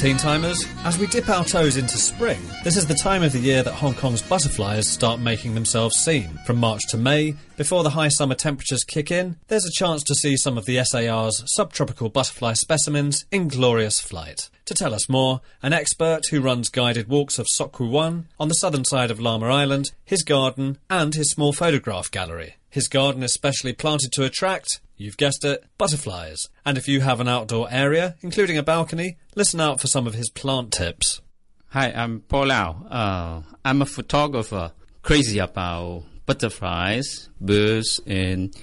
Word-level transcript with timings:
teen 0.00 0.16
timers. 0.16 0.66
As 0.82 0.96
we 0.96 1.06
dip 1.08 1.28
our 1.28 1.44
toes 1.44 1.76
into 1.76 1.98
spring, 1.98 2.40
this 2.64 2.78
is 2.78 2.86
the 2.86 2.94
time 2.94 3.22
of 3.22 3.32
the 3.32 3.38
year 3.38 3.62
that 3.62 3.74
Hong 3.74 3.92
Kong's 3.92 4.22
butterflies 4.22 4.88
start 4.88 5.20
making 5.20 5.54
themselves 5.54 5.96
seen. 5.96 6.38
From 6.46 6.56
March 6.56 6.80
to 6.88 6.96
May, 6.96 7.34
before 7.58 7.82
the 7.82 7.90
high 7.90 8.08
summer 8.08 8.34
temperatures 8.34 8.82
kick 8.82 9.10
in, 9.10 9.36
there's 9.48 9.66
a 9.66 9.78
chance 9.78 10.02
to 10.04 10.14
see 10.14 10.38
some 10.38 10.56
of 10.56 10.64
the 10.64 10.82
SAR's 10.82 11.42
subtropical 11.54 12.08
butterfly 12.08 12.54
specimens 12.54 13.26
in 13.30 13.48
glorious 13.48 14.00
flight. 14.00 14.48
To 14.64 14.74
tell 14.74 14.94
us 14.94 15.06
more, 15.10 15.42
an 15.62 15.74
expert 15.74 16.28
who 16.30 16.40
runs 16.40 16.70
guided 16.70 17.06
walks 17.06 17.38
of 17.38 17.46
Sok 17.50 17.72
Kwu 17.72 17.90
Wan 17.90 18.26
on 18.38 18.48
the 18.48 18.54
southern 18.54 18.86
side 18.86 19.10
of 19.10 19.18
Lamma 19.18 19.52
Island, 19.52 19.90
his 20.06 20.22
garden, 20.22 20.78
and 20.88 21.14
his 21.14 21.30
small 21.30 21.52
photograph 21.52 22.10
gallery. 22.10 22.56
His 22.70 22.88
garden 22.88 23.22
is 23.22 23.34
specially 23.34 23.74
planted 23.74 24.12
to 24.12 24.24
attract, 24.24 24.80
you've 25.00 25.16
guessed 25.16 25.44
it, 25.44 25.64
butterflies. 25.78 26.48
And 26.64 26.76
if 26.76 26.86
you 26.86 27.00
have 27.00 27.20
an 27.20 27.28
outdoor 27.28 27.68
area, 27.70 28.16
including 28.20 28.58
a 28.58 28.62
balcony, 28.62 29.16
listen 29.34 29.60
out 29.60 29.80
for 29.80 29.86
some 29.86 30.06
of 30.06 30.14
his 30.14 30.28
plant 30.28 30.72
tips. 30.72 31.22
Hi, 31.68 31.90
I'm 31.90 32.20
Paul 32.20 32.48
Lau. 32.48 32.86
Uh, 32.90 33.42
I'm 33.64 33.80
a 33.80 33.86
photographer 33.86 34.72
crazy 35.02 35.38
about 35.38 36.04
butterflies, 36.26 37.30
birds, 37.40 38.00
and 38.06 38.54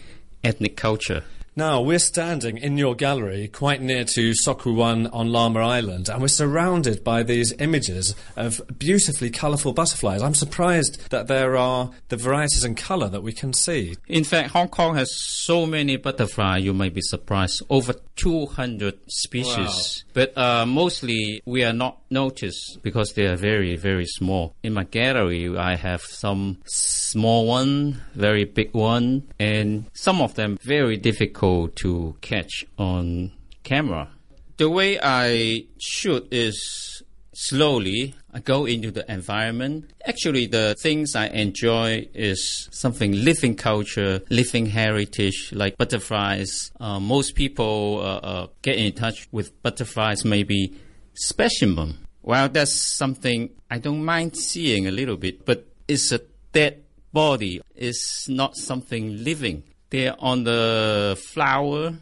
ethnic 0.43 0.77
culture. 0.77 1.23
Now, 1.57 1.81
we're 1.81 1.97
standing 1.97 2.59
in 2.59 2.77
your 2.77 2.93
gallery 2.93 3.47
quite 3.47 3.81
near 3.81 4.03
to 4.03 4.35
Sok 4.35 4.67
on 4.67 5.07
Lamma 5.07 5.63
Island, 5.66 6.07
and 6.07 6.21
we're 6.21 6.27
surrounded 6.27 7.03
by 7.03 7.23
these 7.23 7.52
images 7.57 8.13
of 8.35 8.61
beautifully 8.77 9.31
colourful 9.31 9.73
butterflies. 9.73 10.21
I'm 10.21 10.35
surprised 10.35 11.09
that 11.09 11.25
there 11.25 11.57
are 11.57 11.89
the 12.09 12.16
varieties 12.16 12.63
in 12.63 12.75
colour 12.75 13.09
that 13.09 13.23
we 13.23 13.33
can 13.33 13.53
see. 13.53 13.95
In 14.07 14.23
fact, 14.23 14.52
Hong 14.52 14.67
Kong 14.67 14.97
has 14.97 15.11
so 15.19 15.66
many 15.66 15.97
butterflies, 15.97 16.63
you 16.63 16.75
might 16.75 16.94
be 16.94 17.02
surprised. 17.02 17.63
Over 17.72 17.95
200 18.17 19.00
species. 19.08 19.55
Wow. 19.58 20.11
But 20.13 20.38
uh, 20.38 20.66
mostly 20.67 21.41
we 21.45 21.63
are 21.63 21.73
not 21.73 22.02
noticed 22.11 22.80
because 22.83 23.13
they 23.13 23.25
are 23.25 23.35
very, 23.35 23.75
very 23.78 24.05
small. 24.05 24.53
In 24.61 24.73
my 24.73 24.83
gallery, 24.83 25.58
I 25.58 25.75
have 25.75 26.02
some 26.02 26.59
small 26.66 27.47
one, 27.47 28.02
very 28.13 28.44
big 28.44 28.73
one, 28.73 29.23
and 29.39 29.85
some 29.94 30.22
of 30.22 30.35
them 30.35 30.59
very 30.61 30.97
difficult 30.97 31.47
to 31.76 32.16
catch 32.22 32.66
on 32.78 33.31
camera. 33.64 34.09
The 34.58 34.70
way 34.70 35.00
I 35.02 35.66
shoot 35.80 36.28
is 36.31 37.03
slowly. 37.38 38.16
I 38.34 38.40
go 38.40 38.66
into 38.66 38.90
the 38.90 39.09
environment. 39.12 39.92
Actually, 40.06 40.48
the 40.48 40.75
things 40.81 41.16
I 41.16 41.28
enjoy 41.28 42.08
is 42.14 42.68
something 42.72 43.12
living 43.12 43.56
culture, 43.56 44.22
living 44.30 44.66
heritage, 44.66 45.52
like 45.53 45.78
butterflies. 45.78 46.72
Uh, 46.80 47.00
most 47.00 47.36
people 47.36 48.00
uh, 48.02 48.28
uh, 48.31 48.48
get 48.64 48.78
in 48.78 48.94
touch 48.94 49.28
with 49.31 49.62
butterflies, 49.62 50.25
maybe 50.25 50.73
specimen. 51.14 52.00
Well, 52.23 52.50
that's 52.50 52.73
something 52.73 53.52
I 53.70 53.78
don't 53.78 54.03
mind 54.03 54.36
seeing 54.36 54.88
a 54.88 54.92
little 54.92 55.18
bit, 55.18 55.45
but 55.45 55.68
it's 55.88 56.12
a 56.12 56.22
dead 56.52 56.84
body. 57.14 57.62
It's 57.75 58.28
not 58.28 58.58
something 58.58 59.23
living 59.23 59.64
they're 59.89 60.16
on 60.19 60.43
the 60.43 61.19
flower 61.31 61.95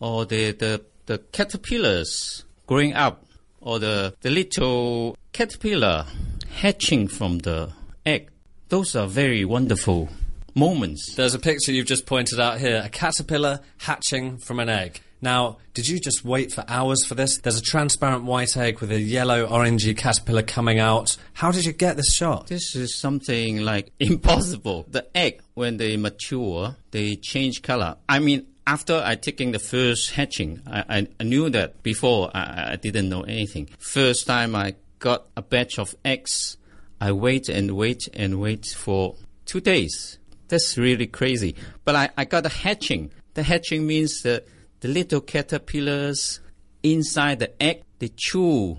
or 0.00 0.24
the, 0.24 0.52
the, 0.52 0.82
the 1.06 1.18
caterpillars 1.18 2.44
growing 2.66 2.94
up 2.94 3.24
or 3.60 3.78
the, 3.78 4.14
the 4.20 4.30
little 4.30 5.16
caterpillar 5.32 6.06
hatching 6.60 7.08
from 7.08 7.38
the 7.38 7.72
egg. 8.04 8.30
Those 8.68 8.96
are 8.96 9.06
very 9.06 9.44
wonderful 9.44 10.08
moments. 10.54 11.14
There's 11.14 11.34
a 11.34 11.38
picture 11.38 11.72
you've 11.72 11.86
just 11.86 12.06
pointed 12.06 12.40
out 12.40 12.58
here 12.58 12.82
a 12.84 12.88
caterpillar 12.88 13.60
hatching 13.78 14.38
from 14.38 14.58
an 14.60 14.68
egg. 14.68 15.00
Now, 15.20 15.58
did 15.74 15.88
you 15.88 15.98
just 15.98 16.24
wait 16.24 16.52
for 16.52 16.64
hours 16.68 17.04
for 17.04 17.14
this? 17.14 17.38
There's 17.38 17.58
a 17.58 17.62
transparent 17.62 18.24
white 18.24 18.56
egg 18.56 18.80
with 18.80 18.90
a 18.90 19.00
yellow 19.00 19.46
orangey 19.46 19.96
caterpillar 19.96 20.42
coming 20.42 20.78
out. 20.78 21.16
How 21.32 21.50
did 21.50 21.64
you 21.64 21.72
get 21.72 21.96
this 21.96 22.12
shot? 22.14 22.48
This 22.48 22.76
is 22.76 22.98
something 22.98 23.62
like 23.62 23.92
impossible. 24.00 24.86
The 24.88 25.06
egg, 25.16 25.42
when 25.54 25.78
they 25.78 25.96
mature, 25.96 26.76
they 26.90 27.16
change 27.16 27.62
color. 27.62 27.96
I 28.08 28.18
mean, 28.18 28.46
after 28.66 29.02
I 29.04 29.14
taking 29.14 29.52
the 29.52 29.58
first 29.58 30.12
hatching, 30.12 30.60
I, 30.66 31.06
I, 31.18 31.22
knew 31.22 31.48
that 31.50 31.82
before 31.82 32.30
I, 32.34 32.72
I 32.72 32.76
didn't 32.76 33.08
know 33.08 33.22
anything. 33.22 33.68
First 33.78 34.26
time 34.26 34.54
I 34.56 34.74
got 34.98 35.26
a 35.36 35.42
batch 35.42 35.78
of 35.78 35.94
eggs, 36.04 36.56
I 37.00 37.12
wait 37.12 37.48
and 37.48 37.72
wait 37.72 38.08
and 38.12 38.40
wait 38.40 38.66
for 38.66 39.14
two 39.44 39.60
days. 39.60 40.18
That's 40.48 40.76
really 40.76 41.06
crazy. 41.06 41.54
But 41.84 41.94
I, 41.94 42.10
I 42.16 42.24
got 42.24 42.46
a 42.46 42.48
hatching. 42.48 43.10
The 43.34 43.42
hatching 43.42 43.86
means 43.86 44.22
that 44.22 44.46
the 44.80 44.88
little 44.88 45.20
caterpillars 45.20 46.40
inside 46.82 47.38
the 47.38 47.62
egg, 47.62 47.82
they 47.98 48.08
chew, 48.08 48.76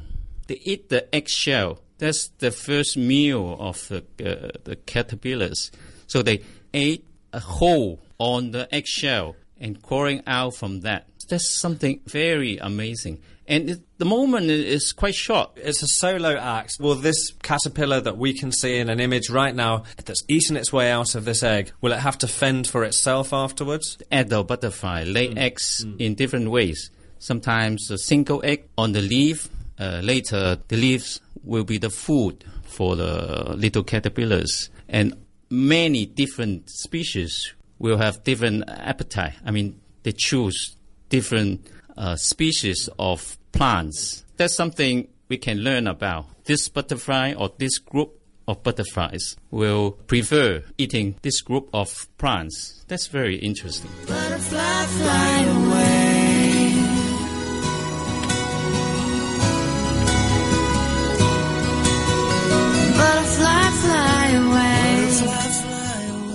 they 0.47 0.59
eat 0.63 0.90
the 0.90 1.13
eggshell. 1.13 1.80
That's 1.97 2.30
the 2.40 2.52
first 2.52 2.96
meal 2.97 3.58
of 3.59 3.88
the, 3.88 4.03
uh, 4.24 4.52
the 4.63 4.75
caterpillars. 4.75 5.72
So 6.06 6.22
they 6.22 6.44
ate 6.74 7.06
a 7.34 7.40
hole 7.40 8.00
on 8.19 8.52
the 8.52 8.74
eggshell 8.74 9.35
and 9.59 9.81
crawling 9.81 10.24
out 10.28 10.56
from 10.56 10.81
that. 10.81 11.08
That's 11.30 11.59
something 11.59 12.02
very 12.06 12.58
amazing. 12.58 13.22
And 13.47 13.69
it, 13.69 13.80
the 13.97 14.06
moment 14.06 14.50
is 14.50 14.91
quite 14.91 15.16
short. 15.16 15.52
It's 15.56 15.81
a 15.81 15.88
solo 15.88 16.35
act. 16.35 16.78
Will 16.80 16.96
this 16.96 17.31
caterpillar 17.41 18.02
that 18.02 18.18
we 18.18 18.34
can 18.34 18.52
see 18.52 18.78
in 18.78 18.90
an 18.90 19.00
image 19.00 19.30
right 19.30 19.56
now 19.56 19.84
that's 20.03 20.24
eaten 20.28 20.58
its 20.58 20.74
way 20.74 20.91
out 20.91 21.16
of 21.16 21.24
this 21.25 21.44
egg, 21.44 21.72
will 21.81 21.94
it 21.94 22.00
have 22.00 22.18
to 22.19 22.28
fend 22.28 22.68
for 22.68 22.84
itself 22.84 23.31
afterwards? 23.31 23.97
Adult 24.12 24.47
butterfly 24.50 25.03
lay 25.03 25.30
mm. 25.30 25.38
eggs 25.38 25.85
mm. 25.85 26.00
in 26.00 26.16
different 26.16 26.52
ways. 26.52 26.91
Sometimes 27.19 27.90
a 27.90 27.97
single 27.97 28.41
egg 28.44 28.68
on 28.78 28.91
the 28.91 29.02
leaf. 29.02 29.50
Uh, 29.79 30.02
later, 30.03 30.58
the 30.68 30.75
leaves 30.75 31.22
will 31.44 31.64
be 31.64 31.78
the 31.78 31.90
food 31.90 32.44
for 32.64 32.96
the 32.96 33.53
little 33.56 33.84
caterpillars. 33.84 34.69
And 34.90 35.16
many 35.50 36.06
different 36.06 36.69
species 36.69 37.53
will 37.79 37.97
have 37.97 38.24
different 38.24 38.64
appetite. 38.68 39.34
I 39.46 39.52
mean, 39.52 39.79
they 40.03 40.12
choose 40.12 40.75
different 41.09 41.68
uh, 41.97 42.16
species 42.16 42.90
of 43.00 43.38
plants. 43.52 44.24
That's 44.38 44.56
something 44.56 45.08
we 45.30 45.38
can 45.38 45.59
learn 45.59 45.88
about. 45.88 46.25
This 46.46 46.69
butterfly 46.69 47.34
or 47.34 47.52
this 47.58 47.78
group 47.80 48.19
of 48.47 48.63
butterflies 48.63 49.35
will 49.52 49.91
prefer 49.91 50.63
eating 50.78 51.16
this 51.22 51.41
group 51.41 51.69
of 51.74 52.08
plants. 52.18 52.85
That's 52.88 53.08
very 53.08 53.35
interesting. 53.38 53.91
Butterfly 54.08 54.85
fly 54.85 55.44
away. 55.44 55.97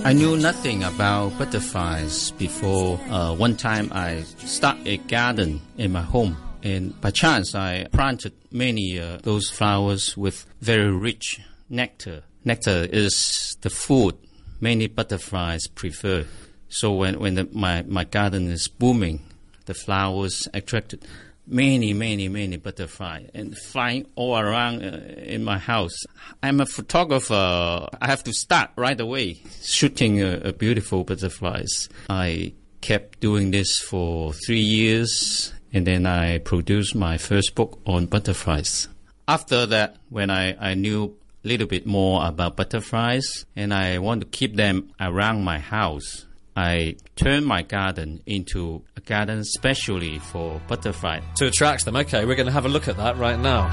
I 0.05 0.11
knew 0.13 0.35
nothing 0.35 0.83
about 0.83 1.37
butterflies 1.37 2.31
before 2.31 2.99
uh, 3.09 3.33
one 3.35 3.55
time 3.55 3.89
I 3.93 4.23
started 4.37 4.85
a 4.85 4.97
garden 4.97 5.61
in 5.77 5.93
my 5.93 6.01
home. 6.01 6.35
And 6.61 6.99
by 6.99 7.11
chance, 7.11 7.55
I 7.55 7.87
planted 7.91 8.33
many 8.51 8.99
uh, 8.99 9.19
those 9.23 9.49
flowers 9.49 10.17
with 10.17 10.45
very 10.61 10.91
rich 10.91 11.39
nectar. 11.69 12.23
Nectar 12.43 12.87
is 12.91 13.57
the 13.61 13.69
food 13.69 14.17
many 14.63 14.87
butterflies 14.87 15.67
prefer. 15.67 16.25
So 16.69 16.93
when, 16.93 17.19
when 17.19 17.35
the, 17.35 17.47
my, 17.51 17.83
my 17.83 18.05
garden 18.05 18.47
is 18.47 18.67
booming, 18.67 19.21
the 19.65 19.73
flowers 19.73 20.47
attracted 20.53 21.05
many, 21.45 21.93
many, 21.93 22.29
many 22.29 22.57
butterflies 22.57 23.29
and 23.33 23.57
flying 23.57 24.05
all 24.15 24.37
around 24.37 24.83
uh, 24.83 24.97
in 25.17 25.43
my 25.43 25.57
house. 25.57 26.05
I'm 26.41 26.59
a 26.59 26.65
photographer. 26.65 27.87
I 28.01 28.07
have 28.07 28.23
to 28.25 28.33
start 28.33 28.71
right 28.75 28.99
away 28.99 29.41
shooting 29.61 30.21
uh, 30.21 30.51
beautiful 30.57 31.03
butterflies. 31.03 31.89
I 32.09 32.53
kept 32.81 33.19
doing 33.19 33.51
this 33.51 33.79
for 33.79 34.33
three 34.33 34.59
years 34.59 35.53
and 35.71 35.87
then 35.87 36.05
I 36.05 36.37
produced 36.37 36.95
my 36.95 37.17
first 37.17 37.55
book 37.55 37.79
on 37.85 38.05
butterflies. 38.05 38.87
After 39.27 39.65
that, 39.65 39.97
when 40.09 40.29
I, 40.29 40.55
I 40.59 40.73
knew 40.75 41.15
a 41.43 41.47
little 41.47 41.67
bit 41.67 41.85
more 41.85 42.25
about 42.25 42.57
butterflies 42.57 43.45
and 43.55 43.73
I 43.73 43.97
want 43.99 44.21
to 44.21 44.27
keep 44.27 44.55
them 44.55 44.91
around 44.99 45.43
my 45.43 45.59
house, 45.59 46.25
I 46.55 46.95
turned 47.15 47.45
my 47.45 47.63
garden 47.63 48.21
into 48.25 48.83
a 48.95 49.01
garden 49.01 49.43
specially 49.43 50.19
for 50.19 50.61
butterflies. 50.67 51.23
To 51.37 51.47
attract 51.47 51.85
them, 51.85 51.95
okay, 51.95 52.25
we're 52.25 52.35
going 52.35 52.45
to 52.45 52.51
have 52.51 52.65
a 52.65 52.69
look 52.69 52.87
at 52.87 52.97
that 52.97 53.17
right 53.17 53.39
now. 53.39 53.67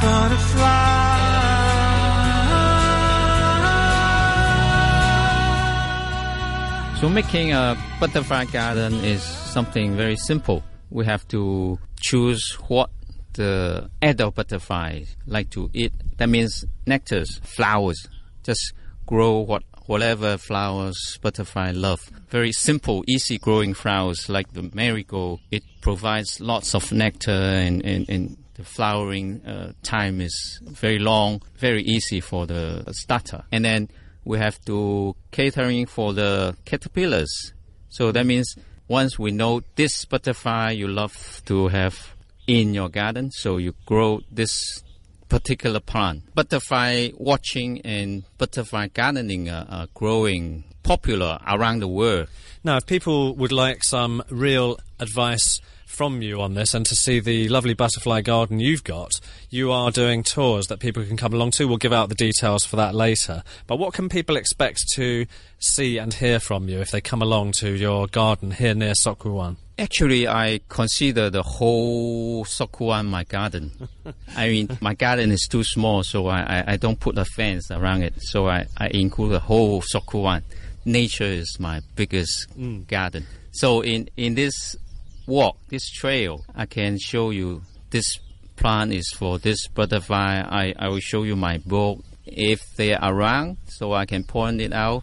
Butterfly. 0.00 0.94
So 7.00 7.08
making 7.08 7.52
a 7.52 7.76
butterfly 8.00 8.46
garden 8.46 8.94
is 9.04 9.22
something 9.22 9.96
very 9.96 10.16
simple. 10.16 10.62
We 10.90 11.04
have 11.06 11.26
to 11.28 11.78
choose 12.00 12.52
what 12.68 12.90
the 13.32 13.90
adult 14.00 14.36
butterflies 14.36 15.16
like 15.26 15.50
to 15.50 15.68
eat. 15.74 15.92
That 16.18 16.28
means 16.28 16.64
nectars, 16.86 17.40
flowers. 17.40 18.08
Just 18.44 18.72
grow 19.06 19.40
what 19.40 19.64
whatever 19.86 20.36
flowers 20.38 21.18
butterfly 21.20 21.70
love. 21.72 22.00
Very 22.28 22.52
simple, 22.52 23.04
easy 23.06 23.38
growing 23.38 23.74
flowers 23.74 24.28
like 24.28 24.52
the 24.52 24.70
marigold. 24.72 25.40
It 25.50 25.62
provides 25.80 26.40
lots 26.40 26.74
of 26.74 26.92
nectar 26.92 27.30
and, 27.30 27.84
and, 27.84 28.08
and 28.08 28.36
the 28.54 28.64
flowering 28.64 29.44
uh, 29.44 29.72
time 29.82 30.20
is 30.20 30.60
very 30.62 30.98
long, 30.98 31.42
very 31.58 31.82
easy 31.82 32.20
for 32.20 32.46
the 32.46 32.84
starter. 32.92 33.42
And 33.50 33.64
then 33.64 33.88
we 34.24 34.38
have 34.38 34.58
to 34.64 35.14
catering 35.30 35.86
for 35.86 36.12
the 36.12 36.56
caterpillars. 36.64 37.52
So 37.88 38.12
that 38.12 38.26
means 38.26 38.56
once 38.88 39.18
we 39.18 39.30
know 39.30 39.62
this 39.76 40.04
butterfly 40.04 40.70
you 40.70 40.88
love 40.88 41.42
to 41.46 41.68
have 41.68 42.14
in 42.46 42.74
your 42.74 42.88
garden, 42.88 43.30
so 43.30 43.56
you 43.56 43.74
grow 43.86 44.20
this 44.30 44.82
particular 45.34 45.80
plant. 45.80 46.22
Butterfly 46.32 47.10
watching 47.16 47.80
and 47.80 48.22
butterfly 48.38 48.86
gardening 48.94 49.50
are, 49.50 49.66
are 49.68 49.88
growing 49.92 50.62
popular 50.84 51.40
around 51.44 51.80
the 51.80 51.88
world. 51.88 52.28
Now, 52.62 52.76
if 52.76 52.86
people 52.86 53.34
would 53.34 53.50
like 53.50 53.82
some 53.82 54.22
real 54.30 54.78
advice 55.00 55.60
from 55.86 56.22
you 56.22 56.40
on 56.40 56.54
this 56.54 56.72
and 56.72 56.86
to 56.86 56.94
see 56.94 57.18
the 57.18 57.48
lovely 57.48 57.74
butterfly 57.74 58.20
garden 58.20 58.60
you've 58.60 58.84
got, 58.84 59.10
you 59.50 59.72
are 59.72 59.90
doing 59.90 60.22
tours 60.22 60.68
that 60.68 60.78
people 60.78 61.04
can 61.04 61.16
come 61.16 61.34
along 61.34 61.50
to. 61.52 61.66
We'll 61.66 61.78
give 61.78 61.92
out 61.92 62.10
the 62.10 62.14
details 62.14 62.64
for 62.64 62.76
that 62.76 62.94
later. 62.94 63.42
But 63.66 63.80
what 63.80 63.92
can 63.92 64.08
people 64.08 64.36
expect 64.36 64.84
to 64.94 65.26
see 65.58 65.98
and 65.98 66.14
hear 66.14 66.38
from 66.38 66.68
you 66.68 66.78
if 66.78 66.92
they 66.92 67.00
come 67.00 67.22
along 67.22 67.52
to 67.52 67.70
your 67.70 68.06
garden 68.06 68.52
here 68.52 68.74
near 68.74 68.94
Sok 68.94 69.18
Kwu 69.20 69.34
Wan? 69.34 69.56
Actually, 69.76 70.28
I 70.28 70.60
consider 70.68 71.30
the 71.30 71.42
whole 71.42 72.44
Sok 72.44 72.72
Kwu 72.72 73.04
my 73.06 73.24
garden. 73.24 73.72
I 74.36 74.48
mean, 74.48 74.78
my 74.80 74.94
garden 74.94 75.32
is 75.32 75.48
too 75.50 75.64
small, 75.64 76.04
so 76.04 76.28
I, 76.28 76.40
I, 76.42 76.64
I, 76.68 76.76
don't 76.76 76.98
put 76.98 77.18
a 77.18 77.24
fence 77.24 77.72
around 77.72 78.02
it. 78.04 78.14
So 78.18 78.48
I, 78.48 78.66
I 78.78 78.88
include 78.88 79.32
the 79.32 79.40
whole 79.40 79.82
Sok 79.82 80.06
Kwu 80.06 80.22
Wan. 80.22 80.42
Nature 80.84 81.24
is 81.24 81.56
my 81.58 81.80
biggest 81.96 82.56
mm. 82.56 82.86
garden. 82.86 83.26
So 83.50 83.80
in, 83.80 84.08
in 84.16 84.36
this 84.36 84.76
walk, 85.26 85.56
this 85.68 85.90
trail, 85.90 86.44
I 86.54 86.66
can 86.66 86.98
show 86.98 87.30
you 87.30 87.62
this 87.90 88.18
plant 88.56 88.92
is 88.92 89.12
for 89.16 89.38
this 89.38 89.66
butterfly. 89.68 90.42
I, 90.48 90.74
I 90.78 90.88
will 90.88 91.00
show 91.00 91.24
you 91.24 91.34
my 91.34 91.58
book 91.58 92.04
if 92.26 92.60
they 92.76 92.94
are 92.94 93.12
around, 93.12 93.58
so 93.66 93.92
I 93.92 94.06
can 94.06 94.24
point 94.24 94.60
it 94.60 94.72
out. 94.72 95.02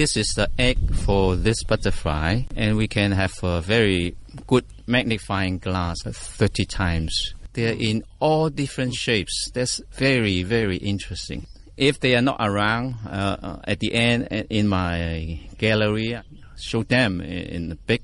This 0.00 0.16
is 0.16 0.32
the 0.34 0.48
egg 0.58 0.94
for 0.94 1.36
this 1.36 1.62
butterfly, 1.62 2.44
and 2.56 2.78
we 2.78 2.88
can 2.88 3.12
have 3.12 3.34
a 3.42 3.60
very 3.60 4.16
good 4.46 4.64
magnifying 4.86 5.58
glass, 5.58 5.98
30 6.04 6.64
times. 6.64 7.34
They're 7.52 7.76
in 7.78 8.04
all 8.18 8.48
different 8.48 8.94
shapes. 8.94 9.50
That's 9.52 9.78
very, 9.92 10.42
very 10.42 10.78
interesting. 10.78 11.46
If 11.76 12.00
they 12.00 12.16
are 12.16 12.22
not 12.22 12.38
around, 12.40 12.94
uh, 13.06 13.36
uh 13.42 13.58
at 13.64 13.80
the 13.80 13.92
end 13.92 14.28
uh, 14.30 14.44
in 14.48 14.68
my 14.68 15.38
gallery, 15.58 16.18
show 16.56 16.82
them 16.82 17.20
in 17.20 17.68
the 17.68 17.76
big 17.76 18.00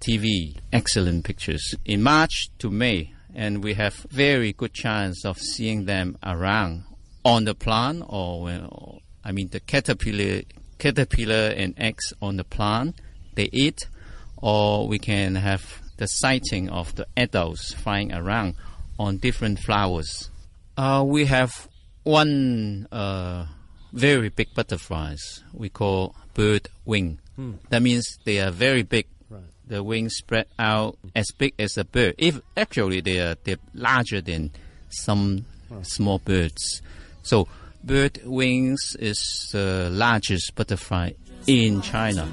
TV, 0.00 0.56
excellent 0.72 1.24
pictures 1.24 1.72
in 1.84 2.02
March 2.02 2.48
to 2.58 2.68
May, 2.68 3.12
and 3.32 3.62
we 3.62 3.74
have 3.74 3.94
very 4.10 4.52
good 4.54 4.74
chance 4.74 5.24
of 5.24 5.38
seeing 5.38 5.84
them 5.84 6.18
around 6.20 6.82
on 7.24 7.44
the 7.44 7.54
plant, 7.54 8.02
or, 8.08 8.50
or 8.50 8.98
I 9.22 9.30
mean 9.30 9.50
the 9.50 9.60
caterpillar, 9.60 10.42
caterpillar 10.78 11.52
and 11.56 11.74
eggs 11.78 12.12
on 12.20 12.36
the 12.36 12.44
plant 12.44 12.96
they 13.34 13.48
eat, 13.52 13.86
or 14.36 14.88
we 14.88 14.98
can 14.98 15.36
have 15.36 15.80
the 15.96 16.06
sighting 16.06 16.68
of 16.68 16.94
the 16.96 17.06
adults 17.16 17.74
flying 17.74 18.12
around 18.12 18.54
on 18.98 19.18
different 19.18 19.58
flowers. 19.60 20.30
Uh, 20.76 21.04
we 21.06 21.24
have 21.26 21.68
one 22.04 22.86
uh, 22.90 23.46
very 23.92 24.28
big 24.28 24.48
butterflies 24.54 25.42
we 25.52 25.68
call 25.68 26.14
bird 26.34 26.68
wing. 26.84 27.18
Hmm. 27.36 27.54
That 27.70 27.82
means 27.82 28.18
they 28.24 28.40
are 28.40 28.50
very 28.50 28.82
big 28.82 29.06
the 29.68 29.82
wings 29.82 30.16
spread 30.16 30.46
out 30.58 30.98
as 31.14 31.26
big 31.36 31.52
as 31.58 31.76
a 31.76 31.84
bird. 31.84 32.14
If 32.18 32.40
actually 32.56 33.00
they 33.00 33.18
are 33.18 33.36
they're 33.44 33.58
larger 33.74 34.20
than 34.20 34.50
some 34.88 35.44
small 35.82 36.18
birds. 36.18 36.82
So 37.22 37.48
bird 37.82 38.20
wings 38.24 38.96
is 38.98 39.48
the 39.52 39.88
largest 39.90 40.54
butterfly 40.54 41.12
in 41.46 41.80
China. 41.80 42.26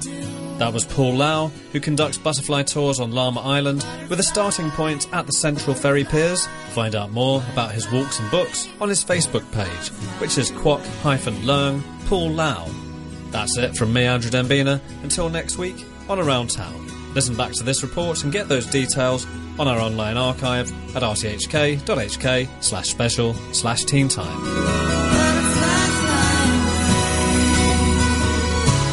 That 0.58 0.72
was 0.72 0.84
Paul 0.84 1.14
Lau, 1.14 1.48
who 1.72 1.80
conducts 1.80 2.18
butterfly 2.18 2.62
tours 2.64 3.00
on 3.00 3.12
Lamma 3.12 3.44
Island 3.44 3.84
with 4.08 4.20
a 4.20 4.22
starting 4.22 4.70
point 4.70 5.12
at 5.12 5.26
the 5.26 5.32
Central 5.32 5.74
Ferry 5.74 6.04
Piers. 6.04 6.46
Find 6.70 6.94
out 6.94 7.10
more 7.10 7.42
about 7.52 7.72
his 7.72 7.90
walks 7.90 8.18
and 8.18 8.30
books 8.30 8.68
on 8.80 8.88
his 8.88 9.04
Facebook 9.04 9.50
page, 9.52 9.88
which 10.20 10.38
is 10.38 10.50
kwok-leung 10.52 11.82
Paul 12.06 12.30
Lau. 12.30 12.68
That's 13.30 13.56
it 13.58 13.76
from 13.76 13.92
me, 13.92 14.04
Andrew 14.04 14.30
Dembina. 14.30 14.80
Until 15.02 15.28
next 15.28 15.58
week 15.58 15.84
on 16.08 16.18
Around 16.18 16.50
Town. 16.50 16.86
Listen 17.14 17.36
back 17.36 17.52
to 17.52 17.64
this 17.64 17.82
report 17.82 18.24
and 18.24 18.32
get 18.32 18.48
those 18.48 18.66
details 18.66 19.26
on 19.58 19.68
our 19.68 19.78
online 19.78 20.16
archive 20.16 20.70
at 20.94 21.02
rthk.hk 21.02 22.62
slash 22.62 22.88
special 22.88 23.34
slash 23.52 23.84
teen 23.84 24.08
time. 24.08 25.25